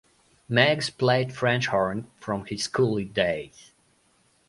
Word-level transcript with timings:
Meggs 0.49 0.89
played 0.89 1.31
French 1.31 1.67
horn 1.67 2.09
from 2.19 2.43
his 2.47 2.63
school 2.63 2.99
days. 3.03 3.71